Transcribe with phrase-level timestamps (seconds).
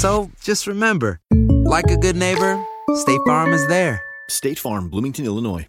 [0.00, 2.58] So just remember, like a good neighbor,
[2.94, 4.00] State Farm is there.
[4.30, 5.66] State Farm, Bloomington, Illinois.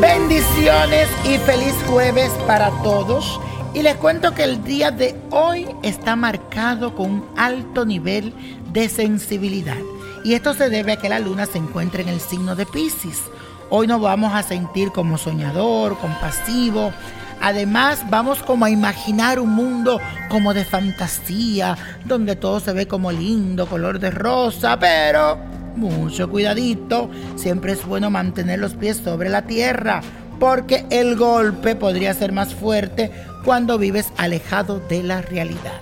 [0.00, 3.40] Bendiciones y feliz jueves para todos.
[3.74, 8.32] Y les cuento que el día de hoy está marcado con un alto nivel
[8.72, 9.76] de sensibilidad.
[10.22, 13.22] Y esto se debe a que la luna se encuentra en el signo de Pisces.
[13.68, 16.92] Hoy nos vamos a sentir como soñador, compasivo.
[17.40, 23.10] Además, vamos como a imaginar un mundo como de fantasía, donde todo se ve como
[23.10, 25.36] lindo, color de rosa, pero
[25.74, 27.10] mucho cuidadito.
[27.34, 30.00] Siempre es bueno mantener los pies sobre la tierra,
[30.38, 33.10] porque el golpe podría ser más fuerte
[33.44, 35.80] cuando vives alejado de la realidad.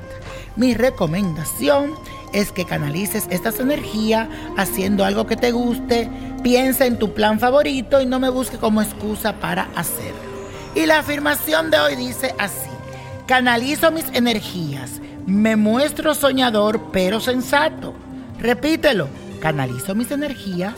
[0.57, 1.91] Mi recomendación
[2.33, 6.09] es que canalices estas energías haciendo algo que te guste,
[6.45, 10.21] piensa en tu plan favorito y no me busque como excusa para hacerlo.
[10.75, 12.69] Y la afirmación de hoy dice así,
[13.27, 17.95] canalizo mis energías, me muestro soñador pero sensato.
[18.39, 19.09] Repítelo,
[19.41, 20.75] canalizo mis energías,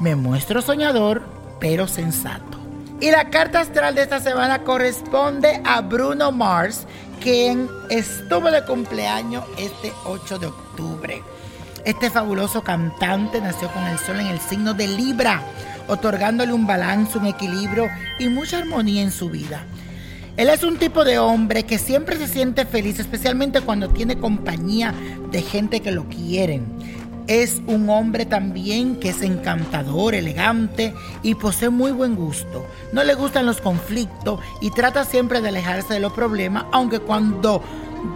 [0.00, 1.22] me muestro soñador
[1.60, 2.58] pero sensato.
[2.98, 6.86] Y la carta astral de esta semana corresponde a Bruno Mars,
[7.20, 11.22] quien estuvo de cumpleaños este 8 de octubre.
[11.84, 15.42] Este fabuloso cantante nació con el sol en el signo de Libra,
[15.86, 19.64] otorgándole un balance, un equilibrio y mucha armonía en su vida.
[20.38, 24.94] Él es un tipo de hombre que siempre se siente feliz, especialmente cuando tiene compañía
[25.30, 26.64] de gente que lo quieren.
[27.26, 32.66] Es un hombre también que es encantador, elegante y posee muy buen gusto.
[32.92, 37.62] No le gustan los conflictos y trata siempre de alejarse de los problemas, aunque cuando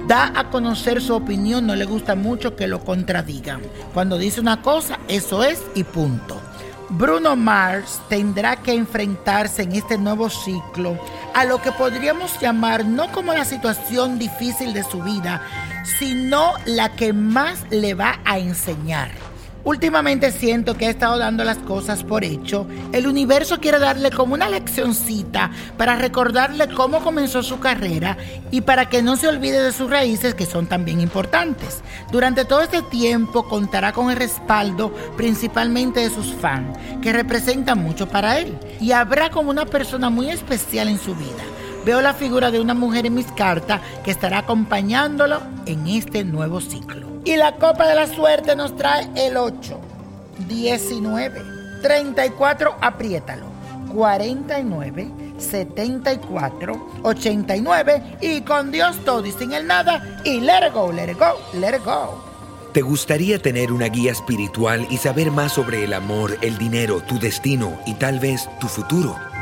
[0.06, 3.60] da a conocer su opinión no le gusta mucho que lo contradigan.
[3.94, 6.40] Cuando dice una cosa, eso es y punto.
[6.90, 10.98] Bruno Mars tendrá que enfrentarse en este nuevo ciclo
[11.34, 15.42] a lo que podríamos llamar no como la situación difícil de su vida,
[15.98, 19.27] sino la que más le va a enseñar.
[19.68, 22.66] Últimamente siento que ha estado dando las cosas por hecho.
[22.90, 28.16] El universo quiere darle como una leccioncita para recordarle cómo comenzó su carrera
[28.50, 31.82] y para que no se olvide de sus raíces que son también importantes.
[32.10, 38.08] Durante todo este tiempo contará con el respaldo principalmente de sus fans, que representan mucho
[38.08, 38.58] para él.
[38.80, 41.44] Y habrá como una persona muy especial en su vida.
[41.84, 46.62] Veo la figura de una mujer en mis cartas que estará acompañándolo en este nuevo
[46.62, 47.07] ciclo.
[47.28, 49.78] Y la copa de la suerte nos trae el 8,
[50.48, 51.42] 19,
[51.82, 53.44] 34, apriétalo,
[53.92, 60.90] 49, 74, 89 y con Dios todo y sin el nada y let it go,
[60.90, 62.18] let it go, let it go.
[62.72, 67.18] ¿Te gustaría tener una guía espiritual y saber más sobre el amor, el dinero, tu
[67.18, 69.27] destino y tal vez tu futuro?